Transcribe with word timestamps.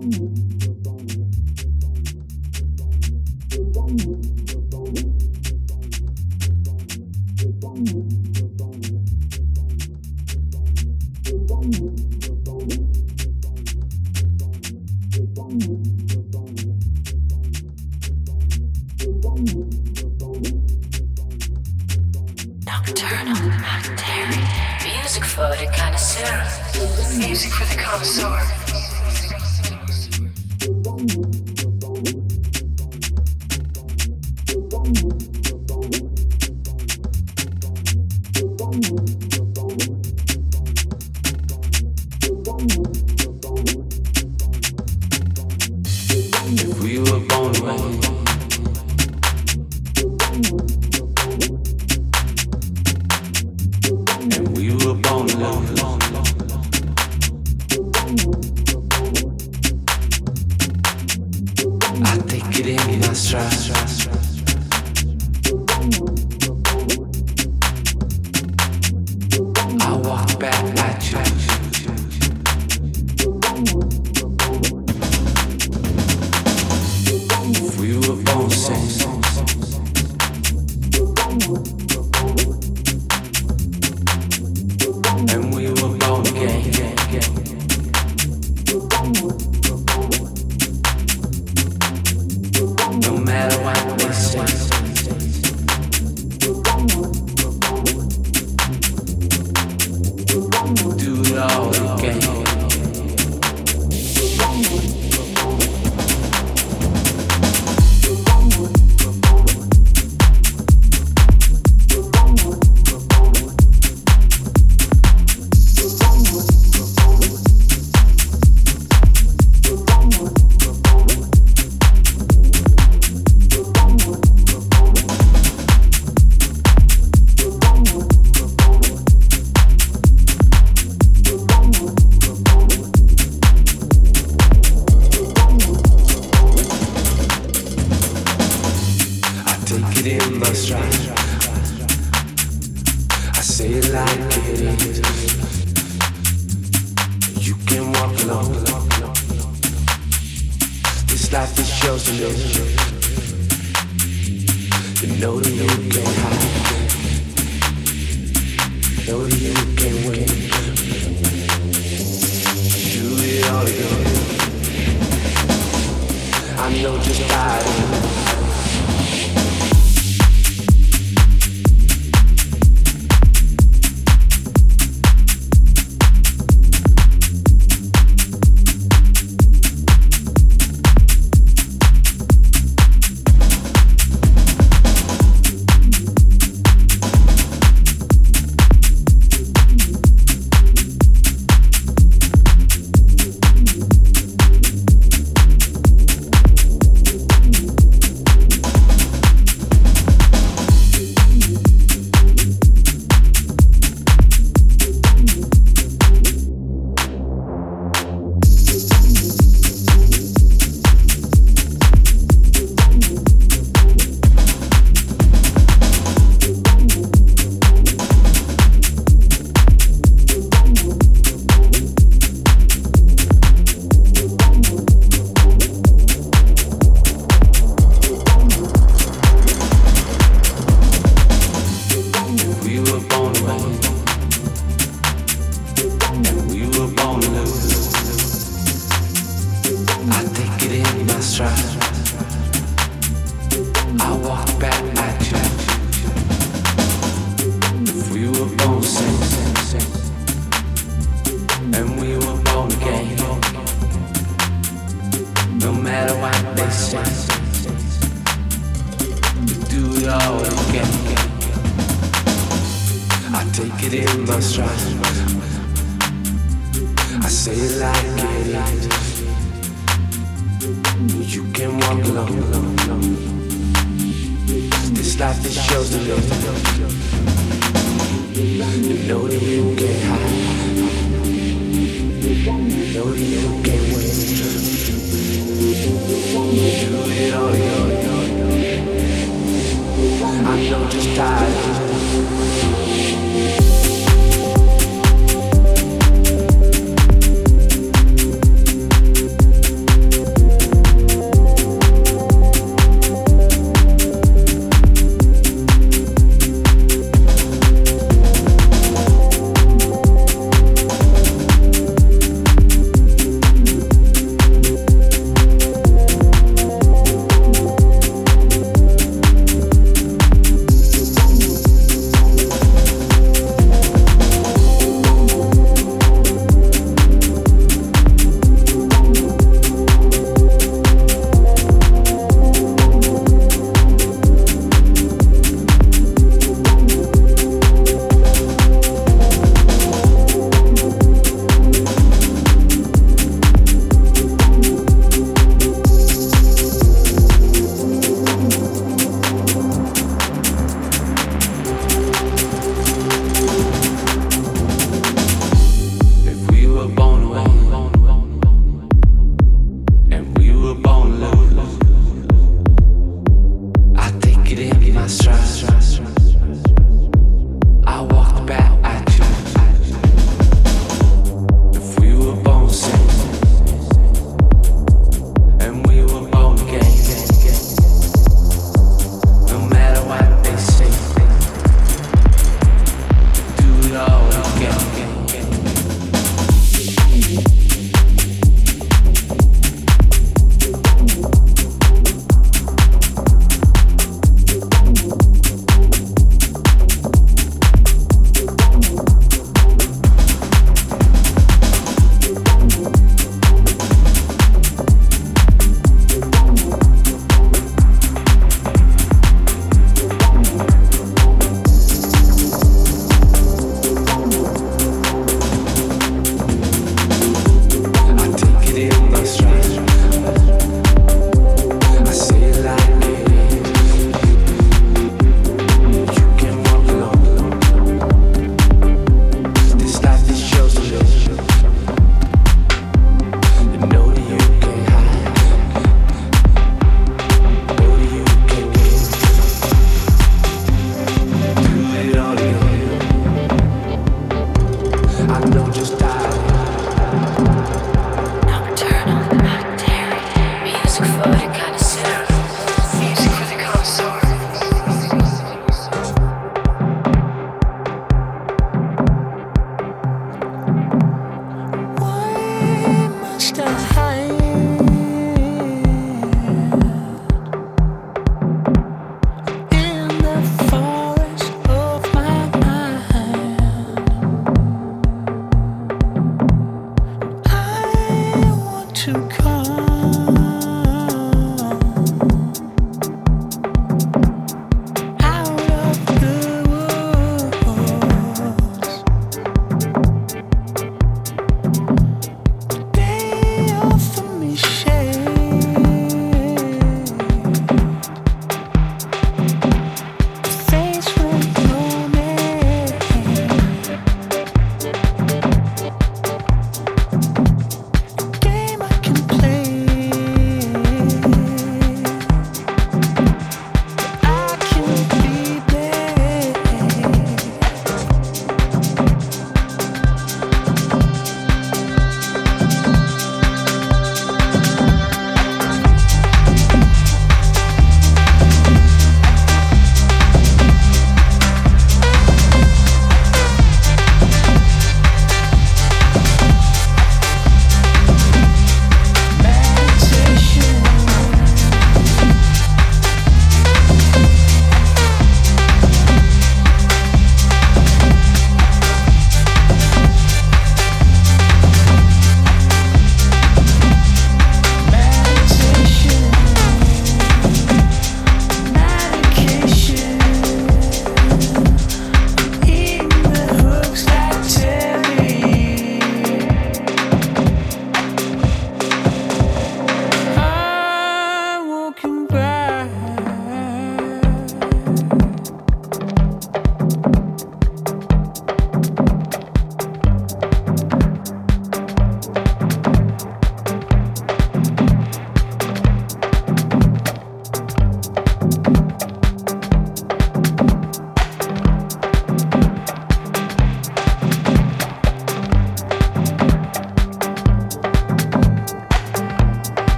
Ooh. 0.00 0.67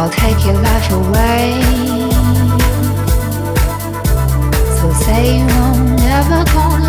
I'll 0.00 0.08
take 0.08 0.46
your 0.46 0.54
life 0.54 0.92
away. 0.92 1.60
So 4.78 4.92
say 4.92 5.38
you 5.38 5.46
won't 5.46 5.98
never 5.98 6.44
gonna 6.52 6.87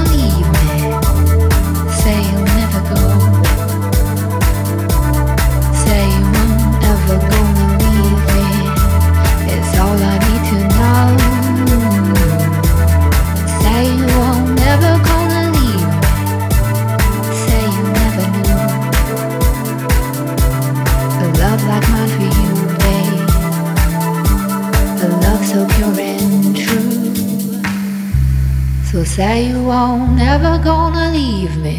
say 29.19 29.49
you 29.49 29.61
won't 29.61 30.15
never 30.15 30.57
gonna 30.63 31.11
leave 31.11 31.57
me. 31.57 31.77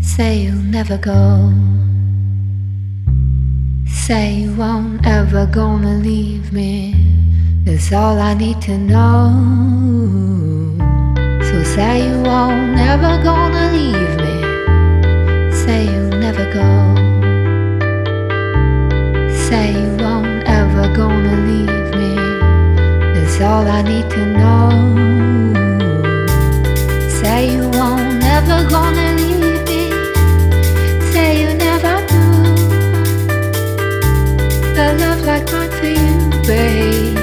Say 0.00 0.42
you'll 0.42 0.68
never 0.78 0.96
go. 0.96 1.52
Say 4.04 4.34
you 4.42 4.54
won't 4.54 5.04
ever 5.04 5.46
gonna 5.46 5.94
leave 5.98 6.52
me. 6.52 6.94
That's 7.64 7.92
all 7.92 8.20
I 8.20 8.34
need 8.34 8.62
to 8.68 8.78
know. 8.78 9.24
So 11.48 11.56
say 11.74 12.06
you 12.08 12.18
won't 12.22 12.70
never 12.84 13.12
gonna 13.28 13.64
leave 13.78 14.14
me. 14.26 14.36
Say 15.62 15.86
you'll 15.92 16.20
never 16.26 16.46
go. 16.60 16.70
Say 19.46 19.72
you 19.72 19.90
won't 20.04 20.44
ever 20.46 20.84
gonna 21.00 21.36
leave 21.50 21.88
me. 22.00 22.12
That's 23.14 23.40
all 23.40 23.66
I 23.66 23.82
need 23.82 24.08
to 24.10 24.24
know. 24.38 25.27
Never 28.48 28.68
gonna 28.70 29.12
leave 29.16 29.62
me. 29.68 29.90
Say 31.12 31.40
you 31.42 31.54
never 31.54 31.96
do. 32.12 32.22
A 34.80 34.86
love 35.02 35.20
like 35.26 35.52
mine 35.52 35.70
for 35.78 35.86
you, 35.86 36.30
babe. 36.46 37.18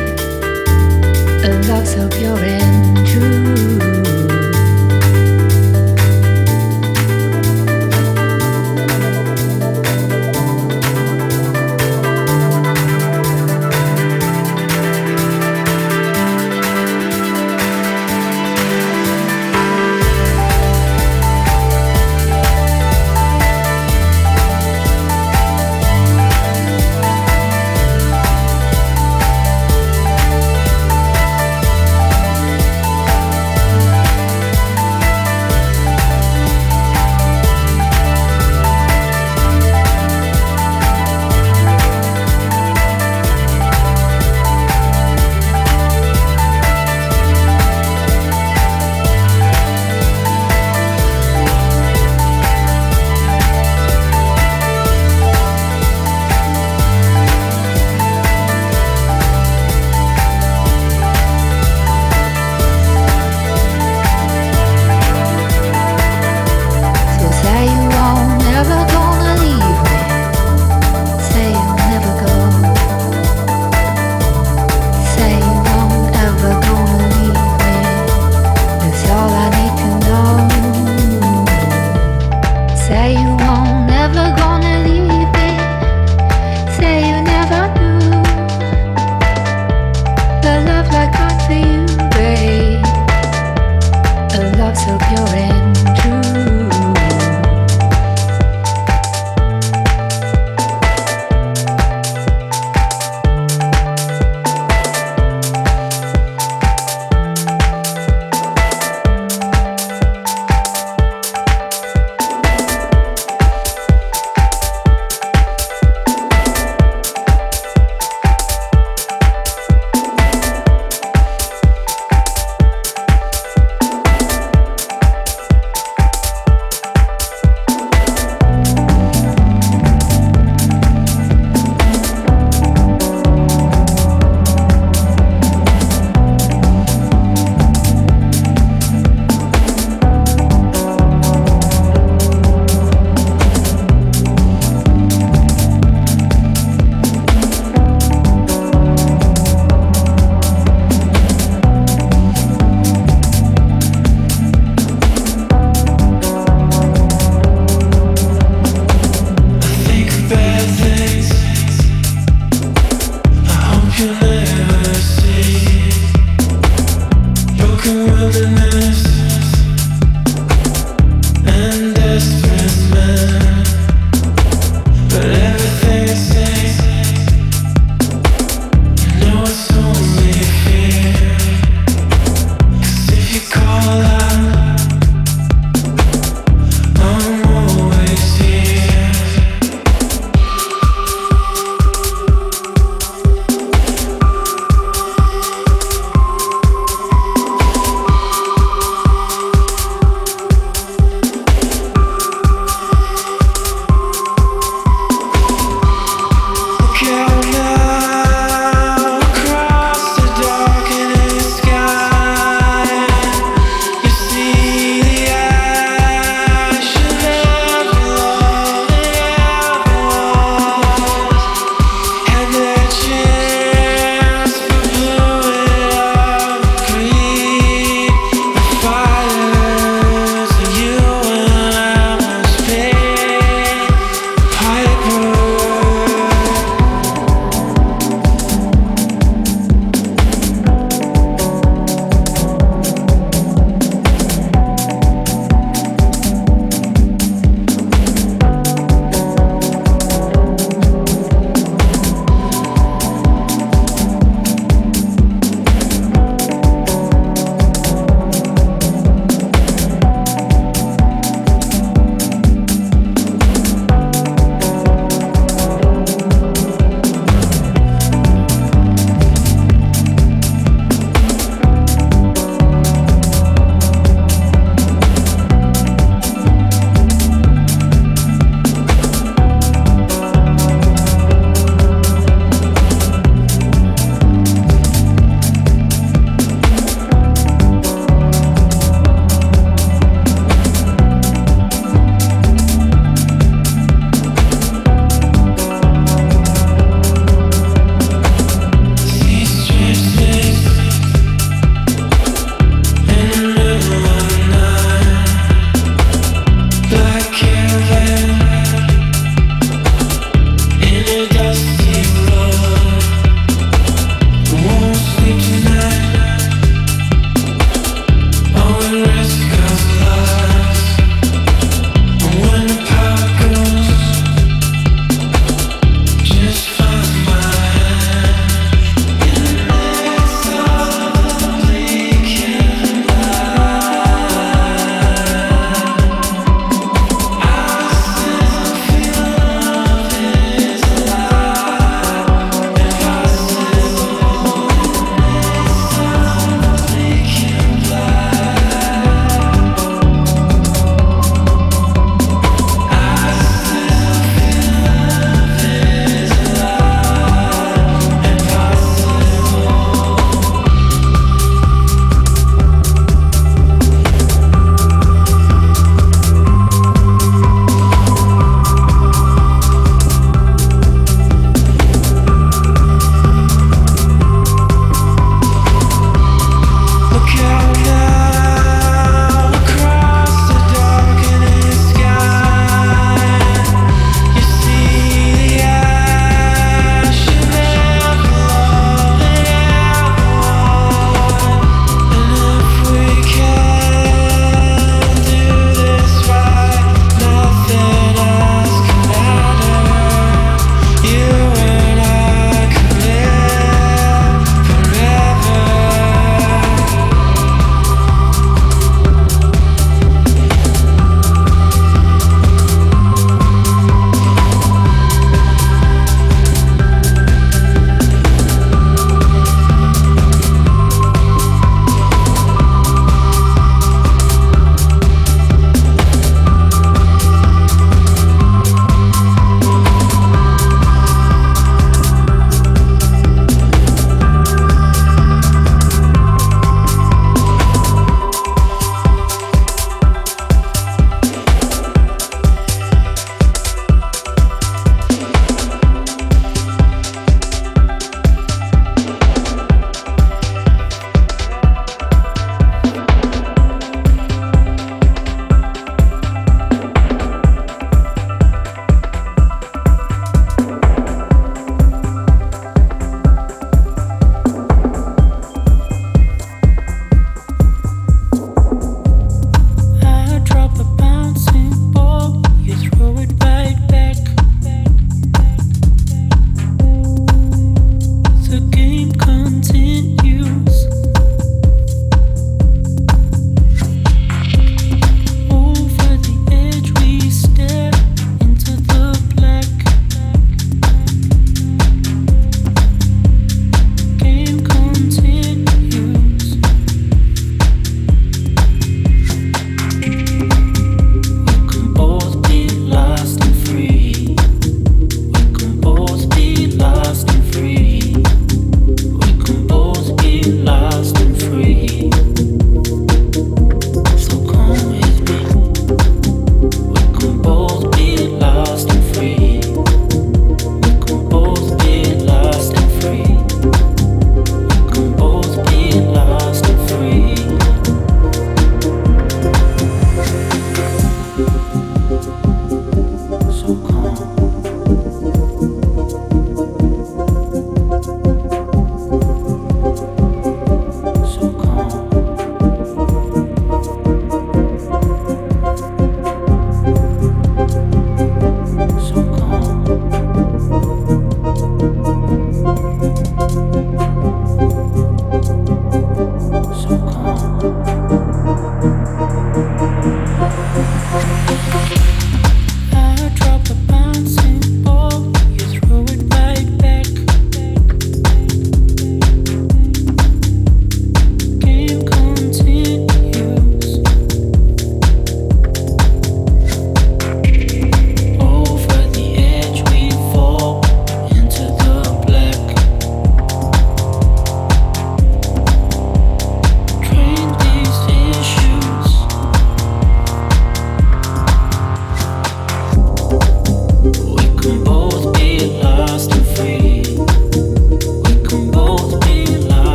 A 1.44 1.50
love 1.68 1.88
so 1.88 2.08
pure 2.10 2.38
and 2.38 3.08
true. 3.08 3.65